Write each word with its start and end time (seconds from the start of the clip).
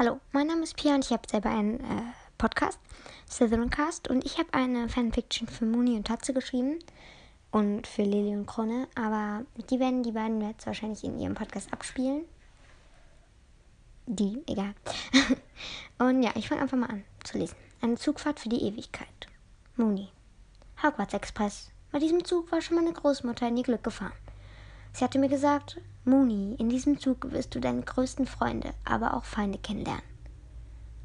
Hallo, 0.00 0.18
mein 0.32 0.46
Name 0.46 0.62
ist 0.62 0.78
Pia 0.78 0.94
und 0.94 1.04
ich 1.04 1.10
habe 1.10 1.28
selber 1.28 1.50
einen 1.50 1.78
äh, 1.80 2.02
Podcast, 2.38 2.78
Cast, 3.68 4.08
und 4.08 4.24
ich 4.24 4.38
habe 4.38 4.48
eine 4.54 4.88
Fanfiction 4.88 5.46
für 5.46 5.66
Muni 5.66 5.94
und 5.94 6.06
Tatze 6.06 6.32
geschrieben 6.32 6.78
und 7.50 7.86
für 7.86 8.04
Lili 8.04 8.34
und 8.34 8.46
Krone, 8.46 8.88
aber 8.94 9.44
die 9.68 9.78
werden 9.78 10.02
die 10.02 10.12
beiden 10.12 10.40
jetzt 10.40 10.64
wahrscheinlich 10.64 11.04
in 11.04 11.20
ihrem 11.20 11.34
Podcast 11.34 11.70
abspielen. 11.70 12.24
Die, 14.06 14.42
egal. 14.46 14.72
und 15.98 16.22
ja, 16.22 16.30
ich 16.34 16.48
fange 16.48 16.62
einfach 16.62 16.78
mal 16.78 16.88
an 16.88 17.04
zu 17.22 17.36
lesen. 17.36 17.56
Eine 17.82 17.96
Zugfahrt 17.96 18.40
für 18.40 18.48
die 18.48 18.62
Ewigkeit. 18.62 19.26
Muni. 19.76 20.08
Hogwarts 20.82 21.12
Express. 21.12 21.72
Bei 21.92 21.98
diesem 21.98 22.24
Zug 22.24 22.50
war 22.52 22.62
schon 22.62 22.76
meine 22.76 22.94
Großmutter 22.94 23.48
in 23.48 23.58
ihr 23.58 23.64
Glück 23.64 23.84
gefahren. 23.84 24.14
Sie 24.94 25.04
hatte 25.04 25.18
mir 25.18 25.28
gesagt, 25.28 25.78
Moni, 26.04 26.54
in 26.58 26.70
diesem 26.70 26.98
Zug 26.98 27.30
wirst 27.30 27.54
du 27.54 27.60
deine 27.60 27.82
größten 27.82 28.26
Freunde, 28.26 28.72
aber 28.84 29.14
auch 29.14 29.24
Feinde 29.24 29.58
kennenlernen. 29.58 30.02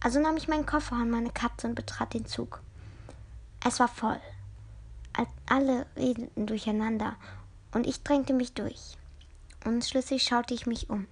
Also 0.00 0.18
nahm 0.20 0.36
ich 0.36 0.48
meinen 0.48 0.66
Koffer 0.66 0.96
und 0.96 1.10
meine 1.10 1.30
Katze 1.30 1.66
und 1.66 1.74
betrat 1.74 2.14
den 2.14 2.26
Zug. 2.26 2.62
Es 3.64 3.78
war 3.78 3.88
voll. 3.88 4.20
Alle 5.46 5.86
redeten 5.96 6.46
durcheinander 6.46 7.16
und 7.72 7.86
ich 7.86 8.02
drängte 8.02 8.32
mich 8.32 8.54
durch. 8.54 8.96
Und 9.64 9.84
schließlich 9.84 10.22
schaute 10.22 10.54
ich 10.54 10.66
mich 10.66 10.88
um. 10.88 11.06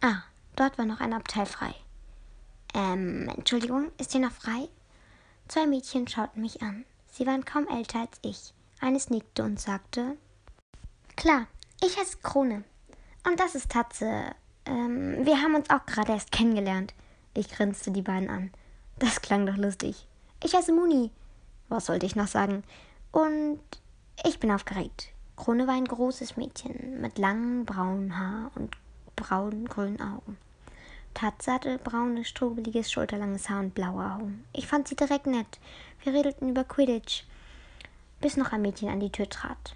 Ah, 0.00 0.22
dort 0.56 0.76
war 0.78 0.84
noch 0.84 1.00
ein 1.00 1.12
Abteil 1.12 1.46
frei. 1.46 1.74
Ähm, 2.74 3.28
Entschuldigung, 3.36 3.90
ist 3.98 4.12
hier 4.12 4.20
noch 4.20 4.32
frei? 4.32 4.68
Zwei 5.48 5.66
Mädchen 5.66 6.08
schauten 6.08 6.42
mich 6.42 6.62
an. 6.62 6.84
Sie 7.10 7.26
waren 7.26 7.44
kaum 7.44 7.66
älter 7.68 8.00
als 8.00 8.18
ich. 8.22 8.54
Eines 8.80 9.10
nickte 9.10 9.44
und 9.44 9.60
sagte: 9.60 10.16
Klar, 11.16 11.46
ich 11.82 11.96
heiße 11.96 12.18
Krone. 12.22 12.64
Und 13.24 13.38
das 13.40 13.54
ist 13.54 13.70
Tatze. 13.70 14.34
Ähm, 14.66 15.24
wir 15.24 15.40
haben 15.40 15.54
uns 15.54 15.70
auch 15.70 15.86
gerade 15.86 16.12
erst 16.12 16.32
kennengelernt. 16.32 16.94
Ich 17.34 17.48
grinste 17.50 17.90
die 17.90 18.02
beiden 18.02 18.28
an. 18.28 18.50
Das 18.98 19.22
klang 19.22 19.46
doch 19.46 19.56
lustig. 19.56 20.06
Ich 20.42 20.54
heiße 20.54 20.72
Muni. 20.72 21.10
Was 21.68 21.86
sollte 21.86 22.06
ich 22.06 22.16
noch 22.16 22.26
sagen? 22.26 22.64
Und 23.12 23.60
ich 24.24 24.38
bin 24.40 24.50
aufgeregt. 24.50 25.08
Krone 25.36 25.66
war 25.66 25.74
ein 25.74 25.86
großes 25.86 26.36
Mädchen 26.36 27.00
mit 27.00 27.18
langem 27.18 27.64
braunen 27.64 28.18
Haar 28.18 28.50
und 28.54 28.76
braunen 29.16 29.66
grünen 29.68 30.00
Augen. 30.00 30.36
Tatze 31.14 31.52
hatte 31.52 31.78
braunes, 31.78 32.28
strubeliges, 32.28 32.90
schulterlanges 32.90 33.48
Haar 33.48 33.60
und 33.60 33.74
blaue 33.74 34.04
Augen. 34.04 34.44
Ich 34.52 34.66
fand 34.66 34.88
sie 34.88 34.96
direkt 34.96 35.26
nett. 35.26 35.58
Wir 36.02 36.12
redeten 36.12 36.48
über 36.48 36.64
Quidditch, 36.64 37.24
bis 38.20 38.36
noch 38.36 38.52
ein 38.52 38.62
Mädchen 38.62 38.88
an 38.88 39.00
die 39.00 39.12
Tür 39.12 39.28
trat. 39.28 39.74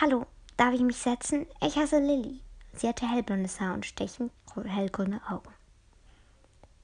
Hallo, 0.00 0.26
darf 0.56 0.74
ich 0.74 0.80
mich 0.80 0.96
setzen? 0.96 1.46
Ich 1.60 1.76
heiße 1.76 1.98
Lilly. 1.98 2.40
Sie 2.74 2.88
hatte 2.88 3.08
hellblondes 3.08 3.60
Haar 3.60 3.74
und 3.74 3.86
stechend 3.86 4.32
hellgrüne 4.64 5.20
Augen. 5.28 5.52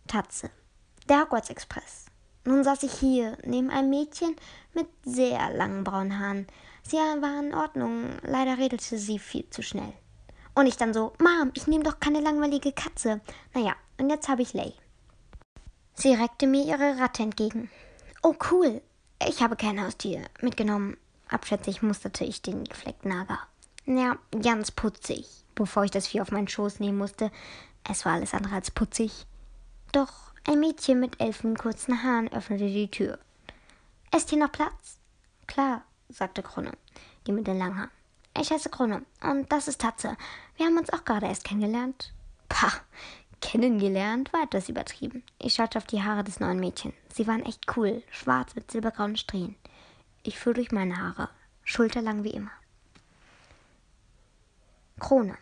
Tatze. 0.07 0.51
Der 1.09 1.23
Hogwarts 1.23 1.51
Express. 1.51 2.07
Nun 2.45 2.65
saß 2.65 2.83
ich 2.85 2.93
hier, 2.93 3.37
neben 3.45 3.71
einem 3.71 3.91
Mädchen 3.91 4.35
mit 4.73 4.87
sehr 5.05 5.53
langen 5.55 5.85
braunen 5.85 6.19
Haaren. 6.19 6.47
Sie 6.83 6.97
war 6.97 7.43
in 7.43 7.55
Ordnung, 7.55 8.17
leider 8.23 8.57
redete 8.57 8.97
sie 8.97 9.19
viel 9.19 9.49
zu 9.51 9.63
schnell. 9.63 9.93
Und 10.55 10.67
ich 10.67 10.77
dann 10.77 10.95
so, 10.95 11.13
Mom, 11.19 11.51
ich 11.55 11.67
nehme 11.67 11.85
doch 11.85 12.01
keine 12.01 12.21
langweilige 12.21 12.73
Katze. 12.73 13.21
Naja, 13.55 13.77
und 13.99 14.09
jetzt 14.09 14.29
habe 14.29 14.43
ich 14.43 14.55
Lay. 14.55 14.73
Sie 15.95 16.15
reckte 16.15 16.47
mir 16.47 16.65
ihre 16.65 16.99
Ratte 16.99 17.23
entgegen. 17.23 17.71
Oh, 18.23 18.35
cool. 18.51 18.81
Ich 19.27 19.43
habe 19.43 19.57
kein 19.57 19.85
Haustier 19.85 20.25
mitgenommen. 20.41 20.97
Abschätzig 21.29 21.83
musterte 21.83 22.25
ich 22.25 22.41
den 22.41 22.65
gefleckten 22.65 23.11
Nager. 23.11 23.41
Ja, 23.89 24.17
ganz 24.43 24.71
putzig 24.71 25.39
bevor 25.59 25.85
ich 25.85 25.91
das 25.91 26.07
Vieh 26.07 26.21
auf 26.21 26.31
meinen 26.31 26.49
Schoß 26.49 26.81
nehmen 26.81 26.97
musste. 26.97 27.31
Es 27.89 28.05
war 28.05 28.13
alles 28.13 28.33
andere 28.33 28.55
als 28.55 28.71
putzig. 28.71 29.27
Doch 29.93 30.33
ein 30.49 30.61
Mädchen 30.61 31.01
mit 31.01 31.21
elfen 31.21 31.57
kurzen 31.57 32.03
Haaren 32.03 32.33
öffnete 32.33 32.67
die 32.67 32.91
Tür. 32.91 33.19
Ist 34.15 34.31
hier 34.31 34.39
noch 34.39 34.53
Platz? 34.53 34.99
Klar, 35.47 35.83
sagte 36.09 36.43
Krone, 36.43 36.73
die 37.27 37.33
mit 37.33 37.47
den 37.47 37.59
langen 37.59 37.77
Haaren. 37.77 37.91
Ich 38.39 38.51
heiße 38.51 38.71
Krone 38.71 39.05
und 39.23 39.51
das 39.51 39.69
ist 39.69 39.81
Tatze. 39.81 40.17
Wir 40.57 40.67
haben 40.67 40.79
uns 40.79 40.93
auch 40.93 41.05
gerade 41.05 41.27
erst 41.27 41.45
kennengelernt. 41.45 42.13
Pah, 42.49 42.73
kennengelernt 43.41 44.33
war 44.33 44.45
etwas 44.45 44.69
übertrieben. 44.69 45.25
Ich 45.39 45.55
schaute 45.55 45.79
auf 45.79 45.87
die 45.87 46.03
Haare 46.03 46.23
des 46.23 46.39
neuen 46.39 46.61
Mädchens. 46.61 46.95
Sie 47.13 47.27
waren 47.27 47.45
echt 47.45 47.77
cool, 47.77 48.03
schwarz 48.11 48.55
mit 48.55 48.71
silbergrauen 48.71 49.17
Strähnen. 49.17 49.57
Ich 50.23 50.39
fuhr 50.39 50.55
durch 50.55 50.71
meine 50.71 50.99
Haare, 50.99 51.31
schulterlang 51.65 52.23
wie 52.23 52.31
immer. 52.31 52.51
Krone. 54.99 55.37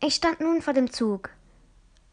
Ich 0.00 0.14
stand 0.14 0.40
nun 0.40 0.62
vor 0.62 0.74
dem 0.74 0.92
Zug. 0.92 1.30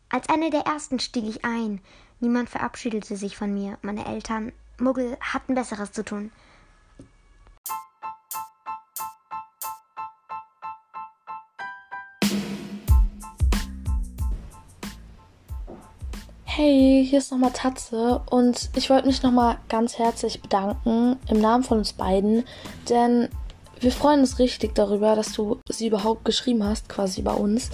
Als 0.09 0.29
eine 0.29 0.49
der 0.49 0.61
ersten 0.61 0.99
stieg 0.99 1.25
ich 1.25 1.43
ein. 1.43 1.81
Niemand 2.19 2.49
verabschiedete 2.49 3.17
sich 3.17 3.35
von 3.35 3.53
mir. 3.53 3.77
Meine 3.81 4.05
Eltern, 4.05 4.51
Muggel, 4.79 5.17
hatten 5.19 5.55
Besseres 5.55 5.91
zu 5.91 6.03
tun. 6.03 6.31
Hey, 16.55 17.03
hier 17.09 17.17
ist 17.17 17.31
nochmal 17.31 17.51
Tatze 17.51 18.21
und 18.29 18.69
ich 18.75 18.91
wollte 18.91 19.07
mich 19.07 19.23
nochmal 19.23 19.57
ganz 19.69 19.97
herzlich 19.97 20.39
bedanken 20.39 21.17
im 21.27 21.41
Namen 21.41 21.63
von 21.63 21.79
uns 21.79 21.93
beiden, 21.93 22.45
denn 22.87 23.27
wir 23.83 23.91
freuen 23.91 24.21
uns 24.21 24.39
richtig 24.39 24.75
darüber, 24.75 25.15
dass 25.15 25.33
du 25.33 25.59
sie 25.69 25.87
überhaupt 25.87 26.25
geschrieben 26.25 26.63
hast, 26.63 26.87
quasi 26.87 27.21
bei 27.21 27.33
uns. 27.33 27.69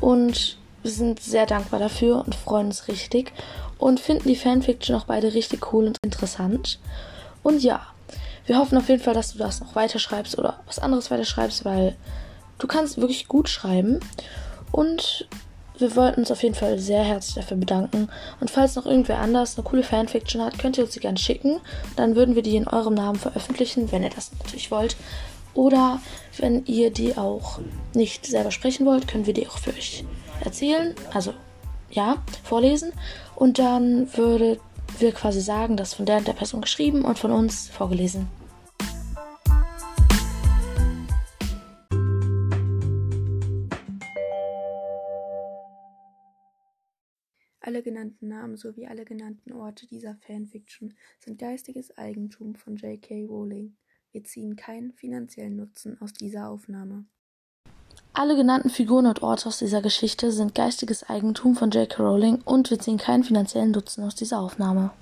Und 0.00 0.56
wir 0.82 0.90
sind 0.90 1.20
sehr 1.20 1.46
dankbar 1.46 1.78
dafür 1.78 2.24
und 2.24 2.34
freuen 2.34 2.66
uns 2.66 2.88
richtig. 2.88 3.32
Und 3.78 4.00
finden 4.00 4.28
die 4.28 4.36
Fanfiction 4.36 4.96
auch 4.96 5.04
beide 5.04 5.34
richtig 5.34 5.72
cool 5.72 5.86
und 5.86 5.98
interessant. 6.02 6.78
Und 7.42 7.62
ja, 7.62 7.82
wir 8.46 8.56
hoffen 8.56 8.78
auf 8.78 8.88
jeden 8.88 9.02
Fall, 9.02 9.14
dass 9.14 9.32
du 9.32 9.38
das 9.38 9.60
noch 9.60 9.74
weiterschreibst 9.74 10.38
oder 10.38 10.60
was 10.66 10.78
anderes 10.78 11.10
weiterschreibst, 11.10 11.64
weil 11.64 11.96
du 12.58 12.66
kannst 12.66 12.98
wirklich 12.98 13.28
gut 13.28 13.48
schreiben. 13.48 14.00
Und 14.70 15.28
wir 15.78 15.96
wollten 15.96 16.20
uns 16.20 16.30
auf 16.30 16.42
jeden 16.42 16.54
Fall 16.54 16.78
sehr 16.78 17.02
herzlich 17.02 17.34
dafür 17.34 17.56
bedanken. 17.56 18.08
Und 18.40 18.50
falls 18.50 18.76
noch 18.76 18.86
irgendwer 18.86 19.18
anders 19.18 19.58
eine 19.58 19.64
coole 19.64 19.82
Fanfiction 19.82 20.40
hat, 20.42 20.58
könnt 20.58 20.78
ihr 20.78 20.84
uns 20.84 20.94
sie 20.94 21.00
gerne 21.00 21.18
schicken. 21.18 21.60
Dann 21.96 22.14
würden 22.16 22.36
wir 22.36 22.42
die 22.42 22.56
in 22.56 22.68
eurem 22.68 22.94
Namen 22.94 23.18
veröffentlichen, 23.18 23.92
wenn 23.92 24.02
ihr 24.02 24.10
das 24.10 24.30
natürlich 24.38 24.70
wollt. 24.70 24.96
Oder 25.54 26.00
wenn 26.38 26.64
ihr 26.66 26.90
die 26.90 27.16
auch 27.16 27.60
nicht 27.94 28.26
selber 28.26 28.50
sprechen 28.50 28.86
wollt, 28.86 29.06
können 29.06 29.26
wir 29.26 29.34
die 29.34 29.46
auch 29.46 29.58
für 29.58 29.70
euch 29.70 30.04
erzählen. 30.42 30.94
Also 31.12 31.34
ja, 31.90 32.22
vorlesen. 32.42 32.92
Und 33.36 33.58
dann 33.58 34.16
würde 34.16 34.58
wir 34.98 35.12
quasi 35.12 35.40
sagen, 35.40 35.76
dass 35.76 35.94
von 35.94 36.06
der 36.06 36.18
und 36.18 36.28
der 36.28 36.32
Person 36.32 36.60
geschrieben 36.60 37.04
und 37.04 37.18
von 37.18 37.32
uns 37.32 37.68
vorgelesen. 37.68 38.28
Alle 47.64 47.82
genannten 47.82 48.28
Namen 48.28 48.56
sowie 48.56 48.86
alle 48.86 49.04
genannten 49.04 49.52
Orte 49.52 49.86
dieser 49.86 50.16
Fanfiction 50.16 50.94
sind 51.20 51.38
geistiges 51.38 51.96
Eigentum 51.96 52.54
von 52.54 52.76
J.K. 52.76 53.26
Rowling. 53.26 53.76
Wir 54.12 54.24
ziehen 54.24 54.56
keinen 54.56 54.92
finanziellen 54.92 55.56
Nutzen 55.56 55.98
aus 56.00 56.12
dieser 56.12 56.48
Aufnahme. 56.48 57.06
Alle 58.12 58.36
genannten 58.36 58.68
Figuren 58.68 59.06
und 59.06 59.22
Orte 59.22 59.48
aus 59.48 59.58
dieser 59.58 59.80
Geschichte 59.80 60.30
sind 60.32 60.54
geistiges 60.54 61.08
Eigentum 61.08 61.56
von 61.56 61.70
J.K. 61.70 62.02
Rowling 62.02 62.42
und 62.44 62.70
wir 62.70 62.78
ziehen 62.78 62.98
keinen 62.98 63.24
finanziellen 63.24 63.70
Nutzen 63.70 64.04
aus 64.04 64.14
dieser 64.14 64.40
Aufnahme. 64.40 64.92